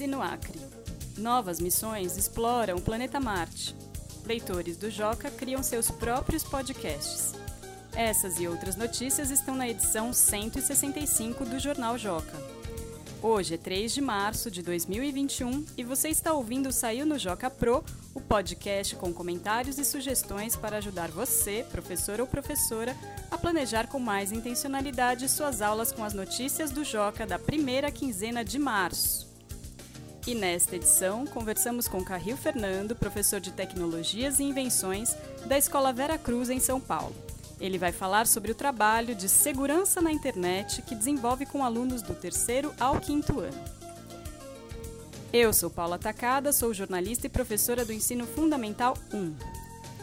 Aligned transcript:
crise 0.00 0.06
no 0.06 0.22
Acre. 0.22 0.58
Novas 1.18 1.60
missões 1.60 2.16
exploram 2.16 2.76
o 2.76 2.80
planeta 2.80 3.20
Marte. 3.20 3.76
Leitores 4.24 4.78
do 4.78 4.90
Joca 4.90 5.30
criam 5.30 5.62
seus 5.62 5.90
próprios 5.90 6.42
podcasts. 6.42 7.34
Essas 7.94 8.40
e 8.40 8.48
outras 8.48 8.76
notícias 8.76 9.30
estão 9.30 9.54
na 9.54 9.68
edição 9.68 10.10
165 10.10 11.44
do 11.44 11.58
Jornal 11.58 11.98
Joca. 11.98 12.32
Hoje 13.22 13.54
é 13.54 13.58
3 13.58 13.92
de 13.92 14.00
março 14.00 14.50
de 14.50 14.62
2021 14.62 15.66
e 15.76 15.84
você 15.84 16.08
está 16.08 16.32
ouvindo 16.32 16.72
Saiu 16.72 17.04
no 17.04 17.18
Joca 17.18 17.50
Pro, 17.50 17.84
o 18.14 18.20
podcast 18.22 18.96
com 18.96 19.12
comentários 19.12 19.78
e 19.78 19.84
sugestões 19.84 20.56
para 20.56 20.78
ajudar 20.78 21.10
você, 21.10 21.66
professor 21.70 22.22
ou 22.22 22.26
professora, 22.26 22.96
a 23.30 23.36
planejar 23.36 23.86
com 23.86 23.98
mais 23.98 24.32
intencionalidade 24.32 25.28
suas 25.28 25.60
aulas 25.60 25.92
com 25.92 26.02
as 26.02 26.14
notícias 26.14 26.70
do 26.70 26.84
Joca 26.84 27.26
da 27.26 27.38
primeira 27.38 27.90
quinzena 27.90 28.42
de 28.42 28.58
março. 28.58 29.29
E 30.26 30.34
nesta 30.34 30.76
edição, 30.76 31.26
conversamos 31.26 31.88
com 31.88 32.04
Carril 32.04 32.36
Fernando, 32.36 32.94
professor 32.94 33.40
de 33.40 33.50
Tecnologias 33.50 34.38
e 34.38 34.44
Invenções 34.44 35.16
da 35.46 35.56
Escola 35.56 35.92
Vera 35.92 36.18
Cruz, 36.18 36.50
em 36.50 36.60
São 36.60 36.78
Paulo. 36.78 37.14
Ele 37.58 37.78
vai 37.78 37.90
falar 37.90 38.26
sobre 38.26 38.52
o 38.52 38.54
trabalho 38.54 39.14
de 39.14 39.28
segurança 39.28 40.00
na 40.00 40.12
internet 40.12 40.82
que 40.82 40.94
desenvolve 40.94 41.46
com 41.46 41.64
alunos 41.64 42.02
do 42.02 42.14
terceiro 42.14 42.72
ao 42.78 43.00
quinto 43.00 43.40
ano. 43.40 43.64
Eu 45.32 45.52
sou 45.52 45.70
Paula 45.70 45.98
Tacada, 45.98 46.52
sou 46.52 46.74
jornalista 46.74 47.26
e 47.26 47.30
professora 47.30 47.84
do 47.84 47.92
Ensino 47.92 48.26
Fundamental 48.26 48.96
1. 49.12 49.60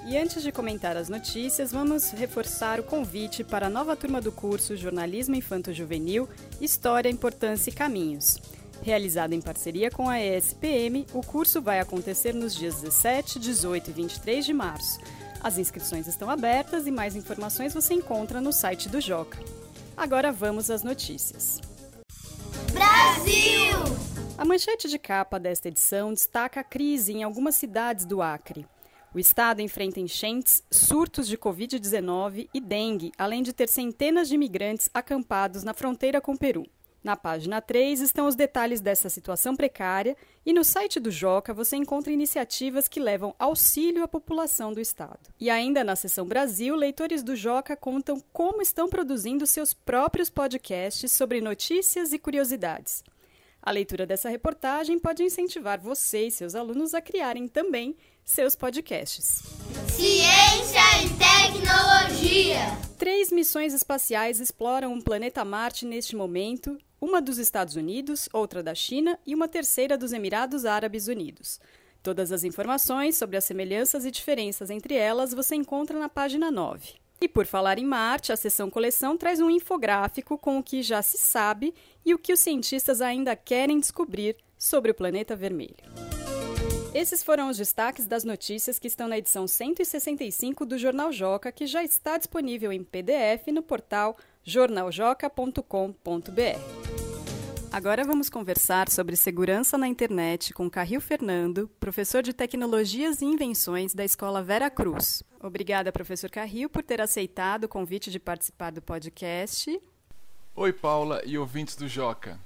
E 0.08 0.18
antes 0.18 0.42
de 0.42 0.52
comentar 0.52 0.96
as 0.98 1.10
notícias, 1.10 1.72
vamos 1.72 2.12
reforçar 2.12 2.80
o 2.80 2.84
convite 2.84 3.44
para 3.44 3.68
a 3.68 3.70
nova 3.70 3.96
turma 3.96 4.22
do 4.22 4.32
curso 4.32 4.76
Jornalismo 4.76 5.36
Infanto-Juvenil, 5.36 6.30
História, 6.62 7.10
Importância 7.10 7.70
e 7.70 7.74
Caminhos. 7.74 8.40
Realizado 8.82 9.34
em 9.34 9.42
parceria 9.42 9.92
com 9.92 10.10
a 10.10 10.20
ESPM, 10.22 11.06
o 11.14 11.22
curso 11.22 11.62
vai 11.62 11.80
acontecer 11.80 12.34
nos 12.34 12.56
dias 12.56 12.82
17, 12.82 13.40
18 13.40 13.90
e 13.90 13.94
23 13.94 14.46
de 14.46 14.54
março 14.54 15.00
as 15.42 15.58
inscrições 15.58 16.08
estão 16.08 16.30
abertas 16.30 16.88
e 16.88 16.92
mais 16.92 17.16
informações 17.16 17.74
você 17.74 17.94
encontra 17.94 18.42
no 18.42 18.52
site 18.52 18.90
do 18.90 19.00
Joca. 19.00 19.40
Agora 19.96 20.32
vamos 20.32 20.70
às 20.70 20.84
notícias. 20.84 21.62
Brasil! 22.74 23.78
A 24.38 24.46
manchete 24.46 24.88
de 24.88 25.00
capa 25.00 25.40
desta 25.40 25.68
edição 25.68 26.14
destaca 26.14 26.60
a 26.60 26.64
crise 26.64 27.14
em 27.14 27.24
algumas 27.24 27.56
cidades 27.56 28.06
do 28.06 28.22
Acre. 28.22 28.66
O 29.14 29.20
estado 29.20 29.62
enfrenta 29.62 30.00
enchentes, 30.00 30.64
surtos 30.70 31.28
de 31.28 31.38
Covid-19 31.38 32.50
e 32.54 32.60
dengue, 32.60 33.12
além 33.18 33.42
de 33.42 33.54
ter 33.54 33.70
centenas 33.70 34.28
de 34.28 34.36
imigrantes 34.36 34.90
acampados 34.94 35.64
na 35.64 35.74
fronteira 35.74 36.22
com 36.22 36.34
o 36.34 36.38
Peru. 36.38 36.68
Na 37.08 37.16
página 37.16 37.62
3 37.62 38.02
estão 38.02 38.28
os 38.28 38.36
detalhes 38.36 38.82
dessa 38.82 39.08
situação 39.08 39.56
precária 39.56 40.14
e 40.46 40.52
no 40.52 40.62
site 40.62 41.00
do 41.00 41.10
Joca 41.10 41.54
você 41.54 41.78
encontra 41.78 42.12
iniciativas 42.12 42.90
que 42.90 43.00
levam 43.00 43.34
auxílio 43.40 44.04
à 44.04 44.10
população 44.10 44.74
do 44.74 44.82
estado. 44.82 45.30
E 45.40 45.50
ainda 45.50 45.86
na 45.86 45.96
seção 45.96 46.26
Brasil, 46.26 46.76
leitores 46.76 47.24
do 47.24 47.34
Joca 47.34 47.78
contam 47.78 48.22
como 48.34 48.62
estão 48.62 48.90
produzindo 48.90 49.48
seus 49.48 49.74
próprios 49.74 50.30
podcasts 50.30 51.14
sobre 51.14 51.40
notícias 51.40 52.12
e 52.12 52.20
curiosidades. 52.20 53.06
A 53.62 53.72
leitura 53.72 54.06
dessa 54.06 54.28
reportagem 54.28 55.00
pode 55.00 55.24
incentivar 55.24 55.80
você 55.80 56.28
e 56.28 56.32
seus 56.32 56.56
alunos 56.56 56.94
a 56.94 57.00
criarem 57.00 57.48
também 57.48 57.96
seus 58.28 58.56
podcasts. 58.58 59.42
Ciência 59.90 60.82
e 61.02 61.10
tecnologia. 61.18 62.60
Três 62.98 63.32
missões 63.32 63.74
espaciais 63.74 64.42
exploram 64.42 64.94
o 64.94 65.02
planeta 65.02 65.46
Marte 65.46 65.86
neste 65.86 66.14
momento 66.14 66.78
uma 67.00 67.22
dos 67.22 67.38
Estados 67.38 67.78
Unidos, 67.78 68.28
outra 68.34 68.62
da 68.62 68.76
China 68.76 69.18
e 69.26 69.34
uma 69.34 69.48
terceira 69.48 69.98
dos 69.98 70.12
Emirados 70.12 70.66
Árabes 70.66 71.08
Unidos. 71.08 71.60
Todas 72.04 72.34
as 72.34 72.44
informações 72.44 73.16
sobre 73.16 73.38
as 73.38 73.46
semelhanças 73.46 74.06
e 74.06 74.12
diferenças 74.12 74.70
entre 74.70 74.94
elas 74.94 75.34
você 75.34 75.56
encontra 75.56 75.98
na 75.98 76.10
página 76.10 76.52
9. 76.52 76.96
E 77.22 77.30
por 77.30 77.46
falar 77.46 77.80
em 77.80 77.86
Marte, 77.86 78.34
a 78.34 78.36
seção 78.36 78.70
coleção 78.70 79.18
traz 79.18 79.40
um 79.40 79.50
infográfico 79.50 80.38
com 80.38 80.60
o 80.60 80.64
que 80.64 80.84
já 80.84 81.02
se 81.02 81.18
sabe 81.18 81.74
e 82.06 82.14
o 82.14 82.20
que 82.20 82.34
os 82.34 82.42
cientistas 82.42 83.02
ainda 83.02 83.38
querem 83.38 83.80
descobrir 83.80 84.36
sobre 84.58 84.92
o 84.92 84.96
planeta 84.96 85.34
vermelho. 85.34 86.17
Esses 86.94 87.22
foram 87.22 87.50
os 87.50 87.58
destaques 87.58 88.08
das 88.08 88.24
notícias 88.24 88.80
que 88.80 88.88
estão 88.88 89.08
na 89.08 89.18
edição 89.18 89.48
165 89.48 90.66
do 90.66 90.78
Jornal 90.78 91.12
Joca, 91.12 91.52
que 91.52 91.68
já 91.68 91.84
está 91.84 92.18
disponível 92.18 92.72
em 92.72 92.84
PDF 92.84 93.48
no 93.54 93.62
portal 93.62 94.18
jornaljoca.com.br. 94.44 95.62
Agora 97.72 98.06
vamos 98.06 98.30
conversar 98.30 98.90
sobre 98.90 99.16
segurança 99.16 99.78
na 99.78 99.88
internet 99.88 100.54
com 100.54 100.70
Carril 100.70 101.02
Fernando, 101.02 101.70
professor 101.80 102.24
de 102.24 102.34
Tecnologias 102.34 103.22
e 103.22 103.26
Invenções 103.26 103.94
da 103.94 104.06
Escola 104.06 104.42
Vera 104.42 104.70
Cruz. 104.70 105.22
Obrigada, 105.40 105.92
professor 105.92 106.32
Carril, 106.32 106.70
por 106.70 106.82
ter 106.82 107.02
aceitado 107.02 107.66
o 107.66 107.70
convite 107.70 108.10
de 108.10 108.20
participar 108.20 108.72
do 108.72 108.82
podcast. 108.82 109.80
Oi, 110.56 110.74
Paula 110.74 111.22
e 111.26 111.38
ouvintes 111.38 111.76
do 111.76 111.88
Joca. 111.88 112.40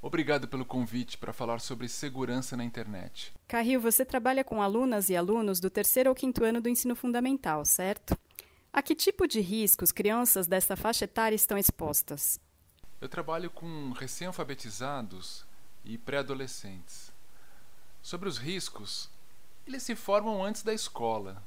Obrigado 0.00 0.46
pelo 0.46 0.64
convite 0.64 1.18
para 1.18 1.32
falar 1.32 1.60
sobre 1.60 1.88
segurança 1.88 2.56
na 2.56 2.64
internet. 2.64 3.32
Carril, 3.48 3.80
você 3.80 4.04
trabalha 4.04 4.44
com 4.44 4.62
alunas 4.62 5.10
e 5.10 5.16
alunos 5.16 5.58
do 5.58 5.68
terceiro 5.68 6.10
ou 6.10 6.14
quinto 6.14 6.44
ano 6.44 6.60
do 6.60 6.68
ensino 6.68 6.94
fundamental, 6.94 7.64
certo? 7.64 8.16
A 8.72 8.80
que 8.80 8.94
tipo 8.94 9.26
de 9.26 9.40
riscos 9.40 9.90
crianças 9.90 10.46
dessa 10.46 10.76
faixa 10.76 11.04
etária 11.04 11.34
estão 11.34 11.58
expostas? 11.58 12.38
Eu 13.00 13.08
trabalho 13.08 13.50
com 13.50 13.90
recém-alfabetizados 13.90 15.44
e 15.84 15.98
pré-adolescentes. 15.98 17.12
Sobre 18.00 18.28
os 18.28 18.38
riscos, 18.38 19.10
eles 19.66 19.82
se 19.82 19.96
formam 19.96 20.44
antes 20.44 20.62
da 20.62 20.72
escola. 20.72 21.42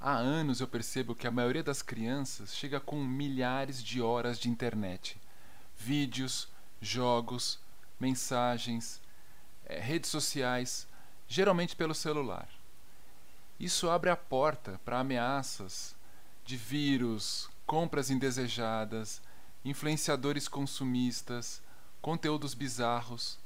Há 0.00 0.14
anos 0.14 0.60
eu 0.60 0.66
percebo 0.66 1.14
que 1.14 1.26
a 1.26 1.30
maioria 1.30 1.62
das 1.62 1.82
crianças 1.82 2.54
chega 2.54 2.80
com 2.80 3.04
milhares 3.04 3.82
de 3.82 4.00
horas 4.00 4.38
de 4.38 4.48
internet, 4.48 5.18
vídeos, 5.76 6.48
jogos, 6.80 7.58
mensagens, 7.98 9.00
é, 9.64 9.78
redes 9.80 10.10
sociais, 10.10 10.86
geralmente 11.28 11.74
pelo 11.76 11.94
celular. 11.94 12.48
Isso 13.58 13.88
abre 13.88 14.10
a 14.10 14.16
porta 14.16 14.80
para 14.84 15.00
ameaças 15.00 15.94
de 16.44 16.56
vírus, 16.56 17.48
compras 17.66 18.10
indesejadas, 18.10 19.22
influenciadores 19.64 20.48
consumistas, 20.48 21.62
conteúdos 22.02 22.52
bizarros, 22.52 23.38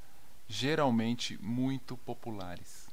geralmente 0.48 1.38
muito 1.42 1.96
populares. 1.98 2.88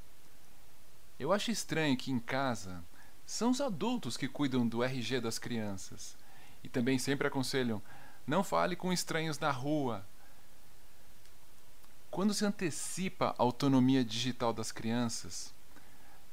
Eu 1.19 1.31
acho 1.31 1.49
estranho 1.49 1.97
que 1.97 2.11
em 2.11 2.19
casa 2.19 2.83
são 3.25 3.49
os 3.49 3.61
adultos 3.61 4.17
que 4.17 4.27
cuidam 4.27 4.67
do 4.67 4.83
RG 4.83 5.21
das 5.21 5.39
crianças 5.39 6.15
e 6.63 6.69
também 6.69 6.99
sempre 6.99 7.27
aconselham: 7.27 7.81
não 8.27 8.43
fale 8.43 8.75
com 8.75 8.91
estranhos 8.91 9.39
na 9.39 9.49
rua. 9.49 10.05
Quando 12.15 12.33
se 12.33 12.45
antecipa 12.45 13.35
a 13.37 13.43
autonomia 13.43 14.01
digital 14.01 14.53
das 14.53 14.71
crianças, 14.71 15.53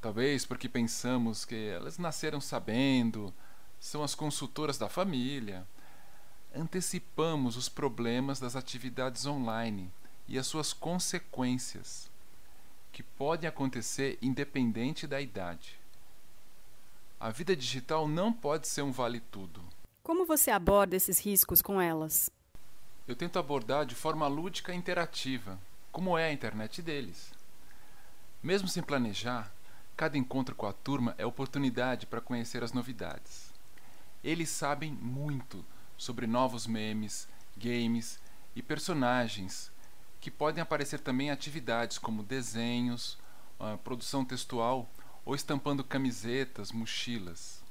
talvez 0.00 0.46
porque 0.46 0.68
pensamos 0.68 1.44
que 1.44 1.56
elas 1.56 1.98
nasceram 1.98 2.40
sabendo, 2.40 3.34
são 3.80 4.04
as 4.04 4.14
consultoras 4.14 4.78
da 4.78 4.88
família. 4.88 5.66
Antecipamos 6.54 7.56
os 7.56 7.68
problemas 7.68 8.38
das 8.38 8.54
atividades 8.54 9.26
online 9.26 9.90
e 10.28 10.38
as 10.38 10.46
suas 10.46 10.72
consequências, 10.72 12.08
que 12.92 13.02
podem 13.02 13.48
acontecer 13.48 14.20
independente 14.22 15.04
da 15.04 15.20
idade. 15.20 15.80
A 17.18 17.28
vida 17.30 17.56
digital 17.56 18.06
não 18.06 18.32
pode 18.32 18.68
ser 18.68 18.82
um 18.82 18.92
vale-tudo. 18.92 19.60
Como 20.04 20.24
você 20.24 20.52
aborda 20.52 20.94
esses 20.94 21.18
riscos 21.18 21.60
com 21.60 21.80
elas? 21.80 22.30
Eu 23.08 23.16
tento 23.16 23.36
abordar 23.36 23.84
de 23.84 23.96
forma 23.96 24.28
lúdica 24.28 24.72
e 24.72 24.76
interativa, 24.76 25.58
como 25.92 26.16
é 26.16 26.24
a 26.24 26.32
internet 26.32 26.80
deles. 26.80 27.32
Mesmo 28.42 28.66
sem 28.66 28.82
planejar, 28.82 29.52
cada 29.96 30.18
encontro 30.18 30.54
com 30.54 30.66
a 30.66 30.72
turma 30.72 31.14
é 31.18 31.24
oportunidade 31.24 32.06
para 32.06 32.20
conhecer 32.20 32.64
as 32.64 32.72
novidades. 32.72 33.52
Eles 34.24 34.48
sabem 34.48 34.90
muito 34.90 35.64
sobre 35.96 36.26
novos 36.26 36.66
memes, 36.66 37.28
games 37.56 38.18
e 38.56 38.62
personagens 38.62 39.70
que 40.20 40.30
podem 40.30 40.62
aparecer 40.62 41.00
também 41.00 41.28
em 41.28 41.30
atividades 41.30 41.98
como 41.98 42.22
desenhos, 42.22 43.18
uh, 43.60 43.76
produção 43.78 44.24
textual 44.24 44.88
ou 45.24 45.34
estampando 45.34 45.84
camisetas, 45.84 46.72
mochilas. 46.72 47.62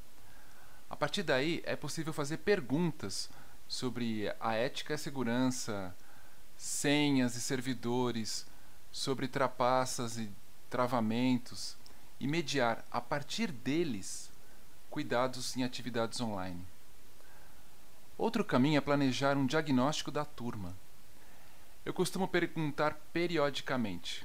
A 0.89 0.95
partir 0.95 1.23
daí 1.23 1.61
é 1.65 1.75
possível 1.75 2.13
fazer 2.13 2.37
perguntas 2.37 3.29
sobre 3.67 4.33
a 4.39 4.53
ética 4.53 4.93
e 4.93 4.95
a 4.95 4.97
segurança, 4.97 5.95
senhas 6.61 7.35
e 7.35 7.41
servidores, 7.41 8.45
sobre 8.91 9.27
trapaças 9.27 10.19
e 10.19 10.29
travamentos 10.69 11.75
e 12.19 12.27
mediar 12.27 12.85
a 12.91 13.01
partir 13.01 13.51
deles 13.51 14.29
cuidados 14.87 15.57
em 15.57 15.63
atividades 15.63 16.21
online. 16.21 16.63
Outro 18.15 18.45
caminho 18.45 18.77
é 18.77 18.81
planejar 18.81 19.37
um 19.37 19.47
diagnóstico 19.47 20.11
da 20.11 20.23
turma. 20.23 20.75
eu 21.83 21.95
costumo 21.95 22.27
perguntar 22.27 22.93
periodicamente: 23.11 24.23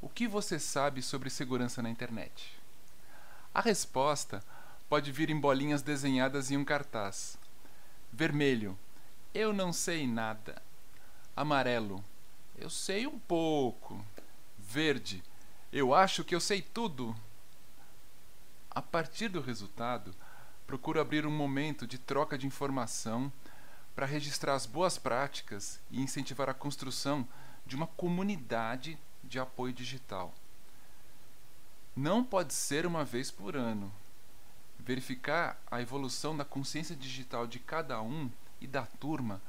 O 0.00 0.08
que 0.08 0.26
você 0.26 0.58
sabe 0.58 1.02
sobre 1.02 1.28
segurança 1.28 1.82
na 1.82 1.90
internet? 1.90 2.58
A 3.52 3.60
resposta 3.60 4.42
pode 4.88 5.12
vir 5.12 5.28
em 5.28 5.38
bolinhas 5.38 5.82
desenhadas 5.82 6.50
em 6.50 6.56
um 6.56 6.64
cartaz. 6.64 7.36
Vermelho: 8.10 8.78
Eu 9.34 9.52
não 9.52 9.70
sei 9.70 10.06
nada. 10.06 10.62
Amarelo: 11.36 12.04
Eu 12.56 12.70
sei 12.70 13.06
um 13.06 13.18
pouco. 13.18 14.04
Verde: 14.58 15.22
Eu 15.72 15.92
acho 15.92 16.22
que 16.22 16.34
eu 16.34 16.40
sei 16.40 16.62
tudo. 16.62 17.14
A 18.70 18.80
partir 18.80 19.28
do 19.28 19.40
resultado, 19.40 20.14
procuro 20.66 21.00
abrir 21.00 21.26
um 21.26 21.30
momento 21.30 21.86
de 21.86 21.98
troca 21.98 22.38
de 22.38 22.46
informação 22.46 23.32
para 23.94 24.06
registrar 24.06 24.54
as 24.54 24.66
boas 24.66 24.98
práticas 24.98 25.80
e 25.90 26.00
incentivar 26.00 26.48
a 26.48 26.54
construção 26.54 27.26
de 27.64 27.76
uma 27.76 27.86
comunidade 27.86 28.98
de 29.22 29.38
apoio 29.38 29.72
digital. 29.72 30.34
Não 31.96 32.24
pode 32.24 32.52
ser 32.52 32.86
uma 32.86 33.04
vez 33.04 33.30
por 33.30 33.56
ano. 33.56 33.92
Verificar 34.78 35.60
a 35.70 35.80
evolução 35.80 36.36
da 36.36 36.44
consciência 36.44 36.94
digital 36.96 37.46
de 37.46 37.58
cada 37.58 38.02
um 38.02 38.30
e 38.60 38.66
da 38.66 38.82
turma 38.82 39.40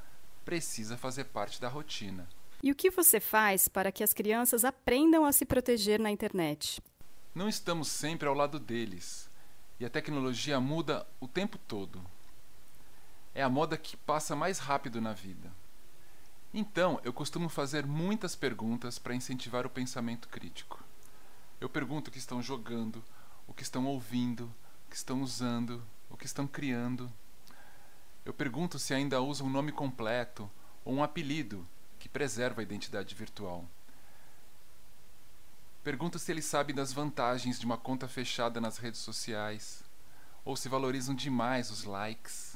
precisa 0.46 0.96
fazer 0.96 1.26
parte 1.26 1.60
da 1.60 1.68
rotina. 1.68 2.30
E 2.64 2.72
o 2.72 2.76
que 2.76 2.90
você 2.90 3.20
faz 3.20 3.68
para 3.68 3.92
que 3.92 4.04
as 4.04 4.14
crianças 4.14 4.64
aprendam 4.64 5.26
a 5.26 5.34
se 5.34 5.46
proteger 5.46 6.00
na 6.00 6.12
internet? 6.12 6.82
Não 7.34 7.50
estamos 7.50 7.90
sempre 7.90 8.28
ao 8.28 8.34
lado 8.34 8.60
deles 8.60 9.30
e 9.80 9.86
a 9.86 9.90
tecnologia 9.90 10.60
muda 10.60 11.06
o 11.20 11.28
tempo 11.28 11.58
todo 11.58 12.02
é 13.36 13.44
a 13.44 13.50
moda 13.50 13.78
que 13.78 13.98
passa 13.98 14.34
mais 14.34 14.60
rápido 14.60 15.02
na 15.02 15.12
vida. 15.12 15.52
Então, 16.54 17.02
eu 17.04 17.12
costumo 17.12 17.50
fazer 17.50 17.86
muitas 17.86 18.34
perguntas 18.34 18.98
para 18.98 19.14
incentivar 19.14 19.66
o 19.66 19.70
pensamento 19.70 20.30
crítico. 20.30 20.82
Eu 21.60 21.70
pergunto 21.70 22.08
o 22.08 22.12
que 22.12 22.18
estão 22.18 22.42
jogando, 22.42 23.04
o 23.46 23.54
que 23.54 23.62
estão 23.62 23.86
ouvindo, 23.86 24.46
o 24.88 24.90
que 24.90 24.96
estão 24.96 25.22
usando, 25.22 25.84
o 26.10 26.16
que 26.16 26.26
estão 26.26 26.48
criando. 26.48 27.12
Eu 28.26 28.34
pergunto 28.34 28.78
se 28.80 28.94
ainda 28.94 29.22
usam 29.22 29.48
um 29.48 29.52
nome 29.52 29.72
completo 29.72 30.50
ou 30.84 30.96
um 30.96 31.04
apelido 31.04 31.66
que 32.00 32.10
preserva 32.10 32.62
a 32.62 32.64
identidade 32.64 33.14
virtual. 33.16 33.64
Pergunto 35.84 36.18
se 36.18 36.32
eles 36.32 36.46
sabem 36.46 36.76
das 36.76 36.92
vantagens 36.92 37.60
de 37.60 37.66
uma 37.66 37.78
conta 37.78 38.08
fechada 38.08 38.60
nas 38.60 38.78
redes 38.78 39.00
sociais 39.00 39.84
ou 40.44 40.58
se 40.58 40.68
valorizam 40.68 41.14
demais 41.14 41.70
os 41.70 41.84
likes 41.84 42.56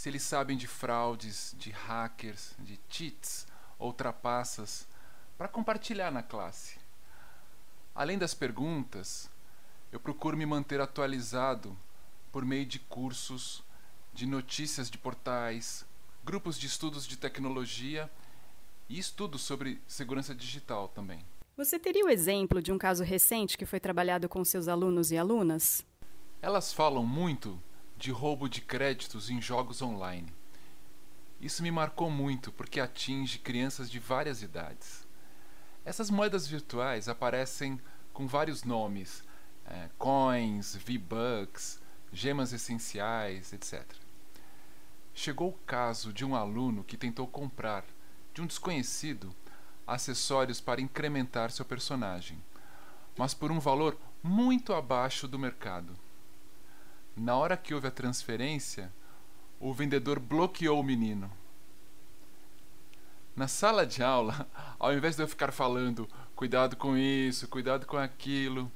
se 0.00 0.08
eles 0.08 0.22
sabem 0.22 0.56
de 0.56 0.66
fraudes, 0.66 1.54
de 1.58 1.70
hackers, 1.70 2.54
de 2.58 2.80
cheats 2.88 3.46
ou 3.78 3.92
trapaças, 3.92 4.88
para 5.36 5.46
compartilhar 5.46 6.10
na 6.10 6.22
classe. 6.22 6.78
Além 7.94 8.16
das 8.16 8.32
perguntas, 8.32 9.28
eu 9.92 10.00
procuro 10.00 10.38
me 10.38 10.46
manter 10.46 10.80
atualizado 10.80 11.76
por 12.32 12.46
meio 12.46 12.64
de 12.64 12.78
cursos, 12.78 13.62
de 14.12 14.26
notícias 14.26 14.90
de 14.90 14.98
portais, 14.98 15.86
grupos 16.24 16.58
de 16.58 16.66
estudos 16.66 17.06
de 17.06 17.16
tecnologia 17.16 18.10
e 18.88 18.98
estudos 18.98 19.42
sobre 19.42 19.80
segurança 19.86 20.34
digital 20.34 20.88
também. 20.88 21.24
Você 21.56 21.78
teria 21.78 22.04
o 22.04 22.08
exemplo 22.08 22.62
de 22.62 22.72
um 22.72 22.78
caso 22.78 23.04
recente 23.04 23.58
que 23.58 23.66
foi 23.66 23.78
trabalhado 23.78 24.28
com 24.28 24.44
seus 24.44 24.66
alunos 24.66 25.10
e 25.10 25.18
alunas? 25.18 25.84
Elas 26.40 26.72
falam 26.72 27.04
muito 27.04 27.60
de 27.96 28.10
roubo 28.10 28.48
de 28.48 28.62
créditos 28.62 29.28
em 29.28 29.40
jogos 29.40 29.82
online. 29.82 30.32
Isso 31.40 31.62
me 31.62 31.70
marcou 31.70 32.10
muito 32.10 32.52
porque 32.52 32.80
atinge 32.80 33.38
crianças 33.38 33.90
de 33.90 33.98
várias 33.98 34.42
idades. 34.42 35.06
Essas 35.84 36.10
moedas 36.10 36.46
virtuais 36.46 37.08
aparecem 37.08 37.80
com 38.12 38.26
vários 38.26 38.64
nomes: 38.64 39.24
é, 39.66 39.88
coins, 39.98 40.76
V-Bucks, 40.76 41.79
gemas 42.12 42.52
essenciais, 42.52 43.52
etc. 43.52 43.84
Chegou 45.14 45.50
o 45.50 45.58
caso 45.66 46.12
de 46.12 46.24
um 46.24 46.34
aluno 46.34 46.84
que 46.84 46.96
tentou 46.96 47.26
comprar, 47.26 47.84
de 48.32 48.40
um 48.40 48.46
desconhecido, 48.46 49.34
acessórios 49.86 50.60
para 50.60 50.80
incrementar 50.80 51.50
seu 51.50 51.64
personagem, 51.64 52.42
mas 53.16 53.34
por 53.34 53.50
um 53.50 53.58
valor 53.58 53.98
muito 54.22 54.72
abaixo 54.72 55.26
do 55.26 55.38
mercado. 55.38 55.96
Na 57.16 57.36
hora 57.36 57.56
que 57.56 57.74
houve 57.74 57.88
a 57.88 57.90
transferência, 57.90 58.92
o 59.58 59.74
vendedor 59.74 60.18
bloqueou 60.18 60.80
o 60.80 60.84
menino. 60.84 61.30
Na 63.34 63.48
sala 63.48 63.86
de 63.86 64.02
aula, 64.02 64.48
ao 64.78 64.92
invés 64.94 65.16
de 65.16 65.22
eu 65.22 65.28
ficar 65.28 65.52
falando, 65.52 66.08
cuidado 66.34 66.76
com 66.76 66.96
isso, 66.96 67.48
cuidado 67.48 67.86
com 67.86 67.96
aquilo, 67.96 68.70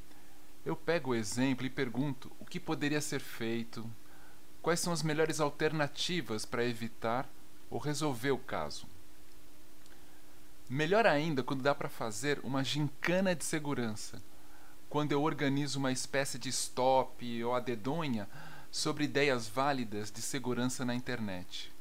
eu 0.65 0.75
pego 0.75 1.11
o 1.11 1.15
exemplo 1.15 1.67
e 1.67 1.71
pergunto 1.71 2.31
o 2.39 2.45
que 2.45 2.59
poderia 2.59 3.01
ser 3.01 3.21
feito, 3.21 3.89
quais 4.63 4.81
são 4.81 4.93
as 4.93 5.03
melhores 5.03 5.41
alternativas 5.41 6.45
para 6.45 6.65
evitar 6.65 7.29
ou 7.71 7.79
resolver 7.79 8.31
o 8.31 8.39
caso. 8.39 8.87
Melhor 10.69 11.07
ainda 11.07 11.43
quando 11.43 11.63
dá 11.63 11.75
para 11.75 11.89
fazer 11.89 12.41
uma 12.43 12.65
gincana 12.65 13.35
de 13.35 13.45
segurança 13.45 14.23
quando 14.95 15.11
eu 15.11 15.25
organizo 15.25 15.81
uma 15.81 15.91
espécie 15.91 16.39
de 16.39 16.49
stop 16.51 17.43
ou 17.43 17.53
a 17.53 17.59
dedonha 17.59 18.29
sobre 18.71 19.03
ideias 19.03 19.49
válidas 19.49 20.09
de 20.09 20.23
segurança 20.23 20.85
na 20.85 20.95
internet. 20.95 21.73